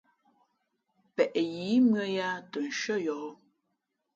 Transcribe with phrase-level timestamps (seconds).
[1.15, 3.25] Peʼ yǐ mʉ̄ᾱ yāā tα nshʉ́ά yǒh.